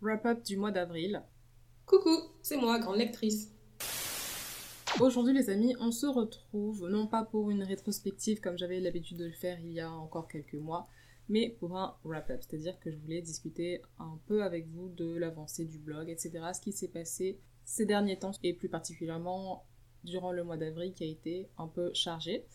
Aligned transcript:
wrap-up 0.00 0.44
du 0.44 0.56
mois 0.56 0.70
d'avril. 0.70 1.22
Coucou, 1.86 2.10
c'est 2.42 2.56
moi, 2.56 2.78
grande 2.78 2.98
lectrice. 2.98 3.52
Aujourd'hui 5.00 5.34
les 5.34 5.50
amis, 5.50 5.74
on 5.80 5.90
se 5.90 6.06
retrouve 6.06 6.88
non 6.88 7.06
pas 7.06 7.24
pour 7.24 7.50
une 7.50 7.62
rétrospective 7.62 8.40
comme 8.40 8.58
j'avais 8.58 8.80
l'habitude 8.80 9.18
de 9.18 9.26
le 9.26 9.32
faire 9.32 9.58
il 9.60 9.72
y 9.72 9.80
a 9.80 9.90
encore 9.90 10.28
quelques 10.28 10.54
mois, 10.54 10.88
mais 11.28 11.50
pour 11.50 11.76
un 11.76 11.96
wrap-up, 12.04 12.40
c'est-à-dire 12.42 12.78
que 12.80 12.90
je 12.90 12.96
voulais 12.96 13.20
discuter 13.20 13.82
un 13.98 14.18
peu 14.26 14.42
avec 14.42 14.68
vous 14.68 14.88
de 14.88 15.16
l'avancée 15.16 15.64
du 15.64 15.78
blog, 15.78 16.08
etc., 16.08 16.32
ce 16.54 16.60
qui 16.60 16.72
s'est 16.72 16.88
passé 16.88 17.38
ces 17.64 17.86
derniers 17.86 18.18
temps, 18.18 18.32
et 18.42 18.54
plus 18.54 18.68
particulièrement 18.68 19.66
durant 20.04 20.32
le 20.32 20.42
mois 20.42 20.56
d'avril 20.56 20.92
qui 20.94 21.04
a 21.04 21.08
été 21.08 21.48
un 21.58 21.68
peu 21.68 21.92
chargé. 21.92 22.46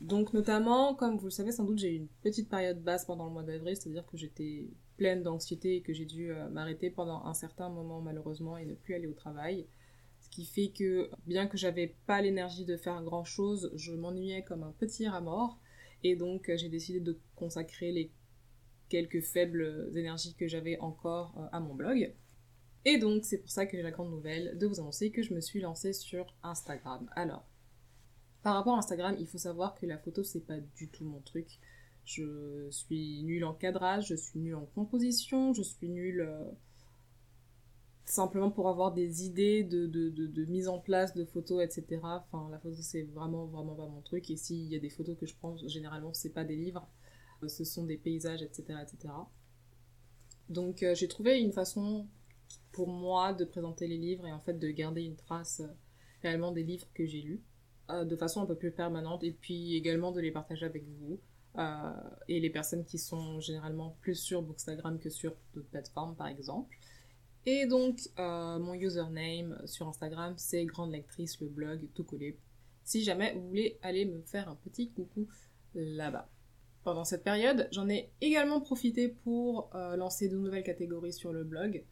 Donc 0.00 0.32
notamment, 0.32 0.94
comme 0.94 1.18
vous 1.18 1.26
le 1.26 1.30
savez 1.30 1.52
sans 1.52 1.64
doute, 1.64 1.78
j'ai 1.78 1.92
eu 1.92 1.96
une 1.96 2.08
petite 2.22 2.48
période 2.48 2.82
basse 2.82 3.04
pendant 3.04 3.26
le 3.26 3.32
mois 3.32 3.42
d'avril, 3.42 3.76
c'est-à-dire 3.76 4.06
que 4.06 4.16
j'étais 4.16 4.70
pleine 4.98 5.22
d'anxiété 5.22 5.76
et 5.76 5.82
que 5.82 5.94
j'ai 5.94 6.04
dû 6.04 6.30
euh, 6.30 6.50
m'arrêter 6.50 6.90
pendant 6.90 7.24
un 7.24 7.32
certain 7.32 7.70
moment 7.70 8.02
malheureusement 8.02 8.58
et 8.58 8.66
ne 8.66 8.74
plus 8.74 8.94
aller 8.94 9.06
au 9.06 9.14
travail. 9.14 9.66
Ce 10.20 10.28
qui 10.28 10.44
fait 10.44 10.68
que 10.68 11.10
bien 11.26 11.46
que 11.46 11.56
j'avais 11.56 11.94
pas 12.06 12.20
l'énergie 12.20 12.66
de 12.66 12.76
faire 12.76 13.02
grand 13.02 13.24
chose, 13.24 13.70
je 13.74 13.92
m'ennuyais 13.92 14.42
comme 14.42 14.62
un 14.62 14.72
petit 14.72 15.08
rat 15.08 15.22
mort 15.22 15.58
et 16.04 16.16
donc 16.16 16.50
j'ai 16.54 16.68
décidé 16.68 17.00
de 17.00 17.18
consacrer 17.36 17.92
les 17.92 18.12
quelques 18.90 19.22
faibles 19.22 19.90
énergies 19.94 20.34
que 20.34 20.48
j'avais 20.48 20.78
encore 20.80 21.34
euh, 21.38 21.46
à 21.52 21.60
mon 21.60 21.74
blog. 21.74 22.12
Et 22.84 22.98
donc 22.98 23.24
c'est 23.24 23.38
pour 23.38 23.50
ça 23.50 23.64
que 23.64 23.76
j'ai 23.76 23.82
la 23.82 23.90
grande 23.90 24.10
nouvelle 24.10 24.58
de 24.58 24.66
vous 24.66 24.80
annoncer 24.80 25.10
que 25.10 25.22
je 25.22 25.32
me 25.32 25.40
suis 25.40 25.60
lancée 25.60 25.92
sur 25.92 26.34
Instagram. 26.42 27.08
Alors, 27.14 27.46
par 28.42 28.54
rapport 28.54 28.74
à 28.74 28.78
Instagram, 28.78 29.16
il 29.18 29.26
faut 29.26 29.38
savoir 29.38 29.74
que 29.74 29.86
la 29.86 29.98
photo, 29.98 30.22
c'est 30.22 30.46
pas 30.46 30.58
du 30.76 30.88
tout 30.88 31.04
mon 31.04 31.20
truc. 31.20 31.58
Je 32.08 32.70
suis 32.70 33.22
nulle 33.22 33.44
en 33.44 33.52
cadrage, 33.52 34.06
je 34.08 34.14
suis 34.14 34.40
nulle 34.40 34.54
en 34.54 34.64
composition, 34.64 35.52
je 35.52 35.60
suis 35.60 35.90
nulle 35.90 36.22
euh, 36.22 36.50
simplement 38.06 38.50
pour 38.50 38.70
avoir 38.70 38.94
des 38.94 39.26
idées 39.26 39.62
de, 39.62 40.44
mise 40.46 40.68
en 40.68 40.78
place 40.78 41.12
de 41.14 41.26
photos, 41.26 41.62
etc. 41.62 42.00
Enfin, 42.02 42.48
la 42.50 42.58
photo, 42.60 42.76
c'est 42.80 43.02
vraiment, 43.02 43.44
vraiment 43.44 43.74
pas 43.74 43.86
mon 43.86 44.00
truc. 44.00 44.30
Et 44.30 44.38
s'il 44.38 44.72
y 44.72 44.74
a 44.74 44.78
des 44.78 44.88
photos 44.88 45.18
que 45.18 45.26
je 45.26 45.36
prends, 45.36 45.54
généralement, 45.66 46.14
c'est 46.14 46.32
pas 46.32 46.44
des 46.44 46.56
livres, 46.56 46.88
euh, 47.42 47.48
ce 47.48 47.62
sont 47.64 47.84
des 47.84 47.98
paysages, 47.98 48.40
etc. 48.40 48.78
etc. 48.82 49.12
Donc, 50.48 50.82
euh, 50.82 50.94
j'ai 50.94 51.08
trouvé 51.08 51.38
une 51.38 51.52
façon 51.52 52.08
pour 52.72 52.88
moi 52.88 53.34
de 53.34 53.44
présenter 53.44 53.86
les 53.86 53.98
livres 53.98 54.26
et 54.26 54.32
en 54.32 54.40
fait 54.40 54.58
de 54.58 54.70
garder 54.70 55.02
une 55.02 55.16
trace 55.16 55.60
réellement 56.22 56.52
des 56.52 56.62
livres 56.62 56.88
que 56.94 57.04
j'ai 57.04 57.20
lus. 57.20 57.42
De 57.90 58.16
façon 58.16 58.42
un 58.42 58.46
peu 58.46 58.56
plus 58.56 58.70
permanente 58.70 59.24
et 59.24 59.32
puis 59.32 59.74
également 59.74 60.12
de 60.12 60.20
les 60.20 60.30
partager 60.30 60.66
avec 60.66 60.84
vous 60.84 61.20
euh, 61.56 61.92
et 62.28 62.40
les 62.40 62.50
personnes 62.50 62.84
qui 62.84 62.98
sont 62.98 63.40
généralement 63.40 63.96
plus 64.00 64.14
sur 64.14 64.42
Bookstagram 64.42 64.98
que 64.98 65.10
sur 65.10 65.34
d'autres 65.54 65.68
plateformes 65.68 66.16
par 66.16 66.28
exemple. 66.28 66.76
Et 67.46 67.66
donc 67.66 68.00
euh, 68.18 68.58
mon 68.58 68.74
username 68.74 69.60
sur 69.66 69.88
Instagram 69.88 70.34
c'est 70.36 70.64
Grande 70.64 70.92
Lectrice 70.92 71.40
le 71.40 71.48
blog 71.48 71.88
tout 71.94 72.04
collé. 72.04 72.38
Si 72.84 73.02
jamais 73.02 73.34
vous 73.34 73.48
voulez 73.48 73.78
aller 73.82 74.04
me 74.04 74.22
faire 74.22 74.48
un 74.48 74.56
petit 74.56 74.90
coucou 74.90 75.28
là-bas. 75.74 76.28
Pendant 76.84 77.04
cette 77.04 77.22
période, 77.22 77.68
j'en 77.70 77.88
ai 77.88 78.10
également 78.22 78.60
profité 78.60 79.08
pour 79.08 79.70
lancer 79.74 80.28
de 80.28 80.38
nouvelles 80.38 80.62
catégories 80.62 81.12
sur 81.12 81.32
le 81.34 81.44
blog 81.44 81.84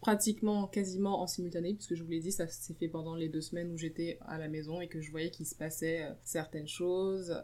pratiquement 0.00 0.68
quasiment 0.68 1.20
en 1.20 1.26
simultané, 1.26 1.74
puisque 1.74 1.94
je 1.94 2.04
vous 2.04 2.10
l'ai 2.10 2.20
dit, 2.20 2.32
ça 2.32 2.46
s'est 2.46 2.74
fait 2.74 2.88
pendant 2.88 3.16
les 3.16 3.28
deux 3.28 3.40
semaines 3.40 3.72
où 3.72 3.76
j'étais 3.76 4.18
à 4.26 4.38
la 4.38 4.48
maison 4.48 4.80
et 4.80 4.88
que 4.88 5.00
je 5.00 5.10
voyais 5.10 5.30
qu'il 5.30 5.46
se 5.46 5.54
passait 5.54 6.04
euh, 6.04 6.12
certaines 6.22 6.68
choses 6.68 7.42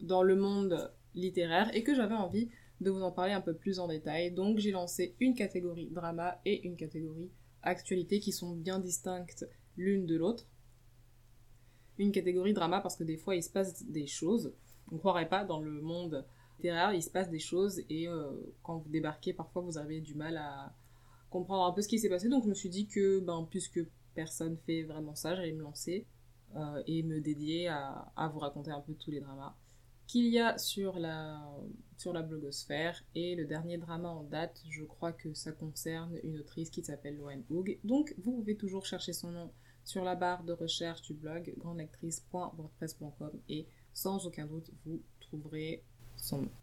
dans 0.00 0.22
le 0.22 0.36
monde 0.36 0.92
littéraire 1.14 1.74
et 1.74 1.82
que 1.82 1.94
j'avais 1.94 2.14
envie 2.14 2.48
de 2.80 2.90
vous 2.90 3.02
en 3.02 3.10
parler 3.10 3.32
un 3.32 3.40
peu 3.40 3.54
plus 3.54 3.80
en 3.80 3.88
détail. 3.88 4.32
Donc 4.32 4.58
j'ai 4.58 4.70
lancé 4.70 5.14
une 5.20 5.34
catégorie 5.34 5.88
drama 5.90 6.40
et 6.44 6.66
une 6.66 6.76
catégorie 6.76 7.30
actualité 7.62 8.20
qui 8.20 8.32
sont 8.32 8.54
bien 8.54 8.78
distinctes 8.78 9.48
l'une 9.76 10.06
de 10.06 10.16
l'autre. 10.16 10.46
Une 11.98 12.12
catégorie 12.12 12.52
drama 12.52 12.80
parce 12.80 12.96
que 12.96 13.04
des 13.04 13.16
fois 13.16 13.34
il 13.34 13.42
se 13.42 13.50
passe 13.50 13.84
des 13.84 14.06
choses. 14.06 14.54
On 14.90 14.94
ne 14.94 15.00
croirait 15.00 15.28
pas 15.28 15.44
dans 15.44 15.60
le 15.60 15.80
monde 15.80 16.24
littéraire, 16.58 16.92
il 16.92 17.02
se 17.02 17.10
passe 17.10 17.30
des 17.30 17.38
choses 17.38 17.80
et 17.90 18.08
euh, 18.08 18.32
quand 18.62 18.78
vous 18.78 18.88
débarquez, 18.88 19.32
parfois 19.32 19.62
vous 19.62 19.78
avez 19.78 20.00
du 20.00 20.14
mal 20.14 20.36
à, 20.36 20.72
comprendre 21.30 21.64
un 21.64 21.72
peu 21.72 21.82
ce 21.82 21.88
qui 21.88 21.98
s'est 21.98 22.08
passé. 22.08 22.28
Donc 22.28 22.44
je 22.44 22.48
me 22.48 22.54
suis 22.54 22.68
dit 22.68 22.86
que, 22.86 23.20
ben, 23.20 23.46
puisque 23.50 23.80
personne 24.14 24.56
fait 24.66 24.82
vraiment 24.84 25.14
ça, 25.14 25.34
j'allais 25.34 25.52
me 25.52 25.62
lancer 25.62 26.06
euh, 26.56 26.82
et 26.86 27.02
me 27.02 27.20
dédier 27.20 27.68
à, 27.68 28.12
à, 28.16 28.28
vous 28.28 28.38
raconter 28.38 28.70
un 28.70 28.80
peu 28.80 28.94
tous 28.94 29.10
les 29.10 29.20
dramas 29.20 29.54
qu'il 30.08 30.26
y 30.26 30.40
a 30.40 30.58
sur 30.58 30.98
la, 30.98 31.40
sur 31.96 32.12
la 32.12 32.22
blogosphère. 32.22 33.04
Et 33.14 33.36
le 33.36 33.44
dernier 33.44 33.78
drama 33.78 34.08
en 34.08 34.24
date, 34.24 34.64
je 34.68 34.82
crois 34.82 35.12
que 35.12 35.32
ça 35.34 35.52
concerne 35.52 36.18
une 36.24 36.38
autrice 36.38 36.70
qui 36.70 36.82
s'appelle 36.82 37.16
Loan 37.16 37.42
Hoog. 37.50 37.78
Donc 37.84 38.14
vous 38.18 38.32
pouvez 38.32 38.56
toujours 38.56 38.86
chercher 38.86 39.12
son 39.12 39.30
nom 39.30 39.52
sur 39.84 40.02
la 40.02 40.16
barre 40.16 40.42
de 40.42 40.52
recherche 40.52 41.02
du 41.02 41.14
blog 41.14 41.54
grandelectrice.wordpress.com 41.58 43.30
et 43.48 43.68
sans 43.92 44.26
aucun 44.26 44.46
doute 44.46 44.70
vous 44.84 45.02
trouverez 45.20 45.84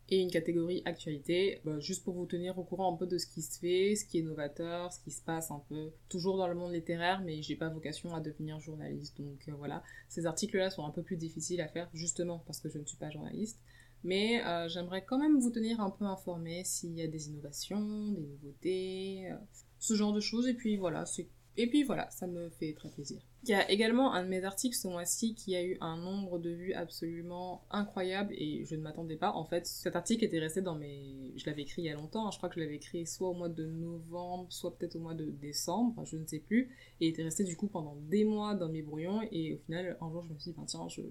et 0.10 0.22
une 0.22 0.30
catégorie 0.30 0.82
actualité, 0.86 1.62
bah, 1.66 1.80
juste 1.80 2.04
pour 2.04 2.14
vous 2.14 2.26
tenir 2.26 2.58
au 2.60 2.64
courant 2.64 2.94
un 2.94 2.98
peu 2.98 3.08
de 3.08 3.18
ce 3.18 3.26
qui 3.26 3.42
se 3.42 3.60
fait, 3.60 3.96
ce 3.96 4.06
qui 4.06 4.20
est 4.20 4.22
novateur, 4.22 4.92
ce 4.94 5.00
qui 5.00 5.12
se 5.12 5.22
passe 5.22 5.52
un 5.52 5.62
peu 5.70 5.92
toujours 6.10 6.38
dans 6.38 6.48
le 6.48 6.56
monde 6.56 6.74
littéraire, 6.74 7.22
mais 7.24 7.42
j'ai 7.42 7.56
pas 7.56 7.70
vocation 7.70 8.14
à 8.14 8.20
devenir 8.20 8.60
journaliste. 8.60 9.20
Donc 9.20 9.48
euh, 9.48 9.54
voilà, 9.58 9.84
ces 10.10 10.26
articles-là 10.26 10.70
sont 10.70 10.86
un 10.86 10.92
peu 10.92 11.02
plus 11.02 11.18
difficiles 11.18 11.62
à 11.62 11.68
faire 11.68 11.90
justement 11.94 12.44
parce 12.46 12.60
que 12.60 12.70
je 12.70 12.78
ne 12.78 12.86
suis 12.86 12.98
pas 12.98 13.10
journaliste. 13.10 13.60
Mais 14.04 14.46
euh, 14.46 14.68
j'aimerais 14.70 15.04
quand 15.04 15.18
même 15.18 15.40
vous 15.40 15.50
tenir 15.50 15.82
un 15.82 15.90
peu 15.90 16.06
informé 16.06 16.64
s'il 16.64 16.94
y 16.94 17.02
a 17.02 17.08
des 17.08 17.30
innovations, 17.30 18.12
des 18.12 18.22
nouveautés, 18.22 19.32
euh, 19.32 19.36
ce 19.80 19.96
genre 19.96 20.14
de 20.14 20.20
choses. 20.20 20.48
Et 20.48 20.54
puis 20.54 20.78
voilà, 20.78 21.06
c'est 21.08 21.28
et 21.58 21.68
puis 21.68 21.84
voilà, 21.84 22.10
ça 22.12 22.28
me 22.28 22.50
fait 22.50 22.74
très 22.74 22.90
plaisir. 22.90 23.22
Il 23.44 23.50
y 23.50 23.54
a 23.54 23.70
également 23.70 24.14
un 24.14 24.24
de 24.24 24.28
mes 24.28 24.44
articles 24.44 24.76
ce 24.76 24.88
mois-ci 24.88 25.36
qui 25.36 25.56
a 25.56 25.64
eu 25.64 25.78
un 25.80 25.98
nombre 25.98 26.40
de 26.40 26.50
vues 26.50 26.74
absolument 26.74 27.66
incroyable 27.70 28.34
et 28.38 28.66
je 28.66 28.76
ne 28.76 28.82
m'attendais 28.82 29.16
pas. 29.16 29.32
En 29.32 29.46
fait, 29.46 29.66
cet 29.68 29.96
article 29.96 30.26
était 30.26 30.40
resté 30.40 30.62
dans 30.62 30.76
mes... 30.76 31.32
Je 31.38 31.46
l'avais 31.46 31.62
écrit 31.62 31.84
il 31.84 31.86
y 31.86 31.90
a 31.90 31.94
longtemps, 31.94 32.32
je 32.32 32.38
crois 32.38 32.50
que 32.50 32.56
je 32.56 32.62
l'avais 32.62 32.76
écrit 32.76 33.06
soit 33.06 33.30
au 33.30 33.34
mois 33.34 33.50
de 33.50 33.66
novembre, 33.66 34.48
soit 34.52 34.76
peut-être 34.76 34.96
au 34.96 35.00
mois 35.00 35.14
de 35.14 35.26
décembre, 35.26 36.04
je 36.06 36.18
ne 36.18 36.26
sais 36.26 36.40
plus. 36.40 36.76
Et 37.00 37.08
il 37.08 37.10
était 37.10 37.24
resté 37.24 37.44
du 37.44 37.56
coup 37.56 37.68
pendant 37.68 37.96
des 37.96 38.26
mois 38.26 38.56
dans 38.56 38.70
mes 38.70 38.82
brouillons 38.82 39.22
et 39.32 39.54
au 39.54 39.58
final, 39.60 39.98
un 40.02 40.12
jour, 40.12 40.24
je 40.28 40.34
me 40.34 40.40
suis 40.40 40.52
dit, 40.52 40.58
ben, 40.58 40.66
tiens, 40.66 40.88
je, 40.90 41.02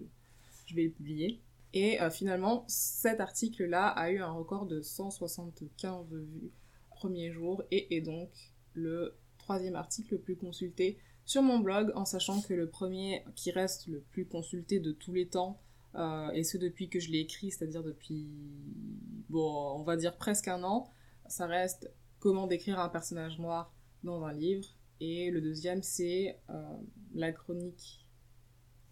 je 0.67 0.75
vais 0.75 0.85
le 0.85 0.91
publier. 0.91 1.41
Et 1.73 2.01
euh, 2.01 2.11
finalement, 2.11 2.65
cet 2.69 3.21
article-là 3.21 3.89
a 3.89 4.11
eu 4.11 4.19
un 4.19 4.31
record 4.31 4.67
de 4.67 4.81
175 4.81 6.07
vues 6.11 6.53
premier 6.91 7.33
jour 7.33 7.63
et 7.71 7.97
est 7.97 8.01
donc 8.01 8.31
le 8.73 9.17
troisième 9.45 9.77
article 9.77 10.15
le 10.15 10.21
plus 10.21 10.37
consulté 10.37 10.99
sur 11.27 11.43
mon 11.43 11.59
blog, 11.59 11.93
en 11.95 12.05
sachant 12.05 12.41
que 12.41 12.55
le 12.55 12.69
premier 12.69 13.25
qui 13.35 13.51
reste 13.51 13.87
le 13.87 14.01
plus 14.01 14.27
consulté 14.27 14.81
de 14.81 14.93
tous 14.93 15.13
les 15.13 15.29
temps, 15.29 15.61
euh, 15.95 16.31
et 16.31 16.45
ce 16.45 16.59
depuis 16.59 16.89
que 16.89 16.99
je 16.99 17.11
l'ai 17.11 17.21
écrit, 17.21 17.51
c'est-à-dire 17.51 17.83
depuis, 17.83 18.29
bon, 19.29 19.75
on 19.79 19.83
va 19.83 19.97
dire 19.97 20.17
presque 20.17 20.49
un 20.49 20.63
an, 20.65 20.91
ça 21.27 21.47
reste 21.47 21.91
comment 22.19 22.47
décrire 22.47 22.81
un 22.81 22.89
personnage 22.89 23.39
noir 23.39 23.73
dans 24.03 24.25
un 24.25 24.33
livre. 24.33 24.67
Et 25.01 25.31
le 25.31 25.41
deuxième, 25.41 25.83
c'est 25.83 26.39
euh, 26.51 26.77
la 27.15 27.33
chronique, 27.33 28.07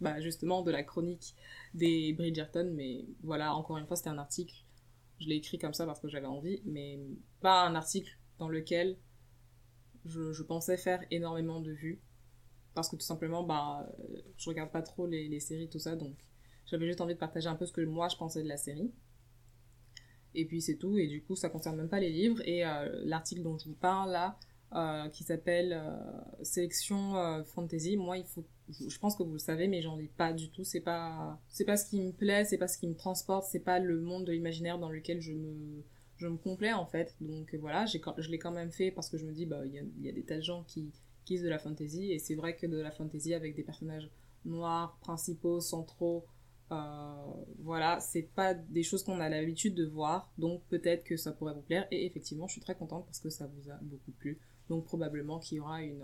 bah 0.00 0.20
justement 0.20 0.62
de 0.62 0.70
la 0.70 0.82
chronique 0.82 1.34
des 1.74 2.12
Bridgerton, 2.12 2.72
mais 2.74 3.06
voilà, 3.22 3.54
encore 3.54 3.78
une 3.78 3.86
fois, 3.86 3.96
c'était 3.96 4.10
un 4.10 4.18
article, 4.18 4.54
je 5.18 5.28
l'ai 5.28 5.36
écrit 5.36 5.58
comme 5.58 5.74
ça 5.74 5.86
parce 5.86 6.00
que 6.00 6.08
j'avais 6.08 6.26
envie, 6.26 6.60
mais 6.66 7.00
pas 7.40 7.66
un 7.66 7.74
article 7.74 8.18
dans 8.38 8.48
lequel 8.48 8.98
je, 10.04 10.42
pensais 10.42 10.76
faire 10.76 11.00
énormément 11.10 11.60
de 11.60 11.72
vues. 11.72 12.00
Parce 12.74 12.88
que 12.88 12.96
tout 12.96 13.04
simplement, 13.04 13.42
bah, 13.42 13.86
euh, 14.00 14.22
je 14.36 14.48
regarde 14.48 14.70
pas 14.70 14.82
trop 14.82 15.06
les, 15.06 15.40
séries, 15.40 15.68
tout 15.68 15.78
ça, 15.78 15.94
donc 15.94 16.16
j'avais 16.66 16.86
juste 16.86 17.00
envie 17.00 17.14
de 17.14 17.18
partager 17.18 17.48
un 17.48 17.54
peu 17.54 17.66
ce 17.66 17.72
que 17.72 17.82
moi 17.82 18.08
je 18.08 18.16
pensais 18.16 18.42
de 18.42 18.48
la 18.48 18.56
série. 18.56 18.90
Et 20.34 20.46
puis 20.46 20.62
c'est 20.62 20.76
tout, 20.76 20.96
et 20.96 21.06
du 21.06 21.22
coup 21.22 21.36
ça 21.36 21.50
concerne 21.50 21.76
même 21.76 21.90
pas 21.90 22.00
les 22.00 22.10
livres. 22.10 22.40
Et 22.46 22.64
euh, 22.64 23.02
l'article 23.04 23.42
dont 23.42 23.58
je 23.58 23.68
vous 23.68 23.74
parle 23.74 24.12
là, 24.12 24.38
euh, 24.74 25.10
qui 25.10 25.22
s'appelle 25.22 25.78
Sélection 26.42 27.44
Fantasy, 27.44 27.98
moi 27.98 28.16
il 28.16 28.24
faut, 28.24 28.46
je 28.70 28.98
pense 28.98 29.16
que 29.16 29.22
vous 29.22 29.34
le 29.34 29.38
savez, 29.38 29.68
mais 29.68 29.82
j'en 29.82 29.96
lis 29.98 30.08
pas 30.08 30.32
du 30.32 30.50
tout. 30.50 30.64
C'est 30.64 30.80
pas, 30.80 31.38
c'est 31.48 31.66
pas 31.66 31.76
ce 31.76 31.90
qui 31.90 32.00
me 32.00 32.12
plaît, 32.12 32.46
c'est 32.46 32.56
pas 32.56 32.68
ce 32.68 32.78
qui 32.78 32.88
me 32.88 32.96
transporte, 32.96 33.44
c'est 33.50 33.60
pas 33.60 33.78
le 33.78 34.00
monde 34.00 34.24
de 34.24 34.32
l'imaginaire 34.32 34.78
dans 34.78 34.88
lequel 34.88 35.20
je 35.20 35.34
me, 35.34 35.84
je 36.22 36.28
me 36.28 36.36
complais 36.36 36.72
en 36.72 36.86
fait. 36.86 37.16
Donc 37.20 37.54
voilà, 37.56 37.84
je 37.86 38.30
l'ai 38.30 38.38
quand 38.38 38.52
même 38.52 38.70
fait 38.70 38.90
parce 38.90 39.10
que 39.10 39.18
je 39.18 39.26
me 39.26 39.32
dis, 39.32 39.44
bah, 39.44 39.66
il 39.66 39.74
y 40.00 40.08
a, 40.08 40.12
des 40.12 40.22
tas 40.22 40.36
de 40.36 40.42
gens 40.42 40.62
qui 40.64 40.92
kiffent 41.24 41.42
de 41.42 41.48
la 41.48 41.58
fantasy, 41.58 42.12
et 42.12 42.18
c'est 42.18 42.34
vrai 42.34 42.56
que 42.56 42.66
de 42.66 42.78
la 42.78 42.90
fantasy 42.90 43.34
avec 43.34 43.54
des 43.54 43.62
personnages 43.62 44.08
noirs, 44.44 44.96
principaux, 45.00 45.60
centraux, 45.60 46.24
euh, 46.70 47.14
voilà, 47.58 48.00
c'est 48.00 48.22
pas 48.22 48.54
des 48.54 48.82
choses 48.82 49.04
qu'on 49.04 49.20
a 49.20 49.28
l'habitude 49.28 49.74
de 49.74 49.84
voir, 49.84 50.32
donc 50.38 50.62
peut-être 50.68 51.04
que 51.04 51.16
ça 51.16 51.32
pourrait 51.32 51.54
vous 51.54 51.62
plaire, 51.62 51.86
et 51.90 52.06
effectivement, 52.06 52.46
je 52.46 52.52
suis 52.52 52.60
très 52.60 52.74
contente 52.74 53.04
parce 53.06 53.20
que 53.20 53.30
ça 53.30 53.46
vous 53.46 53.70
a 53.70 53.78
beaucoup 53.82 54.12
plu, 54.12 54.40
donc 54.68 54.84
probablement 54.84 55.38
qu'il 55.38 55.58
y 55.58 55.60
aura 55.60 55.82
une, 55.82 56.02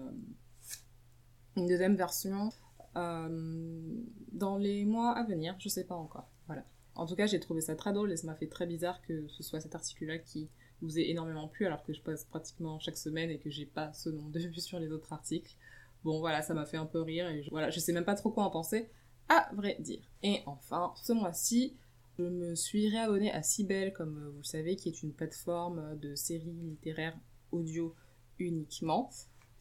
une 1.56 1.66
deuxième 1.66 1.96
version 1.96 2.50
euh, 2.96 4.02
dans 4.32 4.56
les 4.56 4.84
mois 4.84 5.12
à 5.12 5.24
venir, 5.24 5.56
je 5.58 5.68
sais 5.68 5.84
pas 5.84 5.96
encore, 5.96 6.28
voilà. 6.46 6.64
En 6.98 7.06
tout 7.06 7.14
cas, 7.14 7.26
j'ai 7.26 7.40
trouvé 7.40 7.60
ça 7.60 7.76
très 7.76 7.92
drôle 7.92 8.12
et 8.12 8.16
ça 8.16 8.26
m'a 8.26 8.34
fait 8.34 8.48
très 8.48 8.66
bizarre 8.66 9.00
que 9.02 9.26
ce 9.28 9.42
soit 9.42 9.60
cet 9.60 9.74
article-là 9.74 10.18
qui 10.18 10.48
vous 10.82 10.98
ait 10.98 11.08
énormément 11.08 11.48
plu 11.48 11.64
alors 11.64 11.82
que 11.84 11.92
je 11.92 12.02
passe 12.02 12.24
pratiquement 12.24 12.78
chaque 12.80 12.96
semaine 12.96 13.30
et 13.30 13.38
que 13.38 13.50
j'ai 13.50 13.66
pas 13.66 13.92
ce 13.92 14.10
nombre 14.10 14.30
de 14.30 14.40
vues 14.48 14.60
sur 14.60 14.78
les 14.78 14.90
autres 14.90 15.12
articles. 15.12 15.56
Bon 16.04 16.18
voilà, 16.18 16.42
ça 16.42 16.54
m'a 16.54 16.66
fait 16.66 16.76
un 16.76 16.86
peu 16.86 17.00
rire 17.00 17.28
et 17.28 17.42
je, 17.42 17.50
voilà, 17.50 17.70
je 17.70 17.80
sais 17.80 17.92
même 17.92 18.04
pas 18.04 18.14
trop 18.14 18.30
quoi 18.30 18.44
en 18.44 18.50
penser, 18.50 18.90
à 19.28 19.48
vrai 19.54 19.76
dire. 19.80 20.02
Et 20.22 20.42
enfin, 20.46 20.92
ce 20.96 21.12
mois-ci, 21.12 21.76
je 22.18 22.24
me 22.24 22.54
suis 22.56 22.88
réabonnée 22.88 23.30
à 23.30 23.42
Cybelle, 23.42 23.92
comme 23.92 24.30
vous 24.32 24.38
le 24.38 24.44
savez, 24.44 24.76
qui 24.76 24.88
est 24.88 25.02
une 25.02 25.12
plateforme 25.12 25.96
de 26.00 26.16
séries 26.16 26.52
littéraires 26.62 27.16
audio 27.52 27.94
uniquement. 28.40 29.10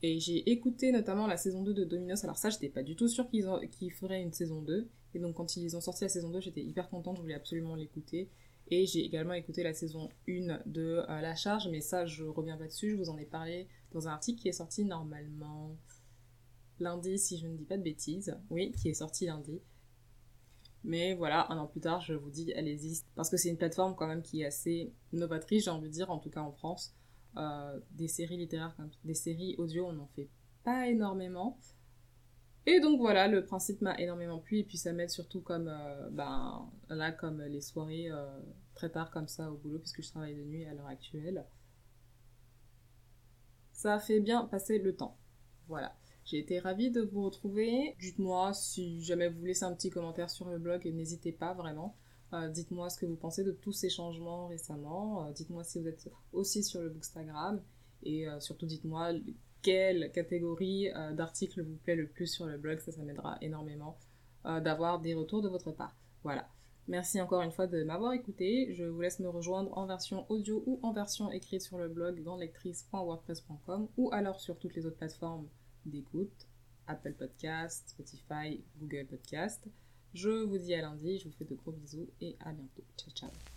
Et 0.01 0.19
j'ai 0.19 0.49
écouté 0.49 0.91
notamment 0.91 1.27
la 1.27 1.37
saison 1.37 1.63
2 1.63 1.73
de 1.73 1.83
Dominos. 1.83 2.23
Alors 2.23 2.37
ça, 2.37 2.49
j'étais 2.49 2.69
pas 2.69 2.83
du 2.83 2.95
tout 2.95 3.07
sûre 3.07 3.27
qu'ils 3.29 3.93
feraient 3.93 4.21
une 4.21 4.33
saison 4.33 4.61
2. 4.61 4.87
Et 5.13 5.19
donc 5.19 5.35
quand 5.35 5.57
ils 5.57 5.75
ont 5.75 5.81
sorti 5.81 6.03
la 6.03 6.09
saison 6.09 6.29
2, 6.29 6.39
j'étais 6.41 6.63
hyper 6.63 6.89
contente, 6.89 7.17
je 7.17 7.21
voulais 7.21 7.35
absolument 7.35 7.75
l'écouter. 7.75 8.29
Et 8.69 8.85
j'ai 8.85 9.05
également 9.05 9.33
écouté 9.33 9.63
la 9.63 9.73
saison 9.73 10.09
1 10.27 10.61
de 10.65 11.03
euh, 11.07 11.21
La 11.21 11.35
Charge, 11.35 11.69
mais 11.69 11.79
ça, 11.79 12.05
je 12.05 12.25
reviens 12.25 12.57
pas 12.57 12.65
dessus, 12.65 12.91
je 12.91 12.95
vous 12.97 13.09
en 13.09 13.17
ai 13.17 13.25
parlé 13.25 13.67
dans 13.91 14.07
un 14.07 14.11
article 14.11 14.41
qui 14.41 14.49
est 14.49 14.53
sorti 14.53 14.83
normalement 14.83 15.75
lundi, 16.79 17.17
si 17.17 17.37
je 17.37 17.47
ne 17.47 17.55
dis 17.55 17.65
pas 17.65 17.77
de 17.77 17.83
bêtises. 17.83 18.37
Oui, 18.49 18.71
qui 18.73 18.89
est 18.89 18.93
sorti 18.93 19.25
lundi. 19.25 19.61
Mais 20.83 21.15
voilà, 21.15 21.51
un 21.51 21.57
an 21.57 21.67
plus 21.67 21.81
tard, 21.81 22.01
je 22.01 22.13
vous 22.13 22.29
dis, 22.29 22.53
allez-y. 22.53 23.01
Parce 23.15 23.29
que 23.29 23.37
c'est 23.37 23.49
une 23.49 23.57
plateforme 23.57 23.95
quand 23.95 24.07
même 24.07 24.21
qui 24.21 24.41
est 24.41 24.45
assez 24.45 24.93
novatrice, 25.13 25.65
j'ai 25.65 25.71
envie 25.71 25.87
de 25.87 25.93
dire, 25.93 26.11
en 26.11 26.19
tout 26.19 26.29
cas 26.29 26.41
en 26.41 26.51
France. 26.51 26.93
Euh, 27.37 27.79
des 27.91 28.07
séries 28.07 28.37
littéraires, 28.37 28.75
des 29.03 29.13
séries 29.13 29.55
audio, 29.57 29.85
on 29.87 29.93
n'en 29.93 30.07
fait 30.07 30.29
pas 30.63 30.87
énormément. 30.87 31.57
Et 32.69 32.81
donc 32.81 32.99
voilà, 32.99 33.29
le 33.29 33.45
principe 33.45 33.79
m'a 33.79 33.97
énormément 33.97 34.39
plu 34.39 34.57
et 34.59 34.63
puis 34.65 34.77
ça 34.77 34.91
m'aide 34.91 35.09
surtout 35.09 35.39
comme 35.39 35.69
euh, 35.69 36.09
ben 36.09 36.69
là 36.89 37.13
comme 37.13 37.41
les 37.43 37.61
soirées 37.61 38.11
euh, 38.11 38.27
très 38.75 38.89
tard 38.89 39.09
comme 39.09 39.29
ça 39.29 39.49
au 39.49 39.55
boulot 39.55 39.79
puisque 39.79 40.01
je 40.01 40.09
travaille 40.09 40.35
de 40.35 40.43
nuit 40.43 40.65
à 40.65 40.73
l'heure 40.73 40.87
actuelle. 40.87 41.45
Ça 43.71 43.99
fait 43.99 44.19
bien 44.19 44.43
passer 44.43 44.79
le 44.79 44.93
temps. 44.93 45.17
Voilà. 45.69 45.95
J'ai 46.25 46.39
été 46.39 46.59
ravie 46.59 46.91
de 46.91 46.99
vous 46.99 47.23
retrouver. 47.23 47.95
Dites-moi 48.01 48.51
si 48.53 49.01
jamais 49.01 49.29
vous 49.29 49.45
laissez 49.45 49.63
un 49.63 49.73
petit 49.73 49.89
commentaire 49.89 50.29
sur 50.29 50.49
le 50.49 50.59
blog, 50.59 50.85
n'hésitez 50.93 51.31
pas 51.31 51.53
vraiment. 51.53 51.95
Euh, 52.33 52.49
dites-moi 52.49 52.89
ce 52.89 52.99
que 52.99 53.05
vous 53.05 53.15
pensez 53.15 53.45
de 53.45 53.53
tous 53.53 53.71
ces 53.71 53.89
changements 53.89 54.47
récemment. 54.47 55.31
dites-moi 55.31 55.63
si 55.63 55.79
vous 55.79 55.87
êtes 55.87 56.09
aussi 56.33 56.65
sur 56.65 56.81
le 56.81 56.89
Bookstagram. 56.89 57.63
Et 58.03 58.25
surtout 58.39 58.65
dites-moi 58.65 59.13
quelle 59.61 60.11
catégorie 60.11 60.89
euh, 60.89 61.13
d'articles 61.13 61.61
vous 61.61 61.75
plaît 61.77 61.95
le 61.95 62.07
plus 62.07 62.27
sur 62.27 62.45
le 62.45 62.57
blog. 62.57 62.79
Ça, 62.79 62.91
ça 62.91 63.03
m'aidera 63.03 63.37
énormément 63.41 63.97
euh, 64.45 64.59
d'avoir 64.59 64.99
des 64.99 65.13
retours 65.13 65.41
de 65.41 65.49
votre 65.49 65.71
part. 65.71 65.95
Voilà. 66.23 66.47
Merci 66.87 67.19
encore 67.19 67.41
une 67.41 67.51
fois 67.51 67.67
de 67.67 67.83
m'avoir 67.83 68.13
écouté. 68.13 68.73
Je 68.73 68.85
vous 68.85 69.01
laisse 69.01 69.19
me 69.19 69.27
rejoindre 69.27 69.77
en 69.77 69.85
version 69.85 70.25
audio 70.29 70.63
ou 70.65 70.79
en 70.83 70.93
version 70.93 71.29
écrite 71.31 71.61
sur 71.61 71.77
le 71.77 71.89
blog 71.89 72.21
grandlectrice.wordpress.com 72.23 73.89
ou 73.97 74.09
alors 74.13 74.39
sur 74.39 74.57
toutes 74.57 74.75
les 74.75 74.85
autres 74.85 74.97
plateformes 74.97 75.47
d'écoute, 75.85 76.47
Apple 76.87 77.13
Podcast, 77.13 77.89
Spotify, 77.89 78.63
Google 78.79 79.05
Podcast. 79.05 79.67
Je 80.13 80.29
vous 80.29 80.57
dis 80.57 80.73
à 80.73 80.81
lundi, 80.81 81.19
je 81.19 81.25
vous 81.27 81.35
fais 81.37 81.45
de 81.45 81.55
gros 81.55 81.73
bisous 81.73 82.07
et 82.21 82.37
à 82.39 82.53
bientôt. 82.53 82.83
Ciao 82.97 83.11
ciao 83.11 83.56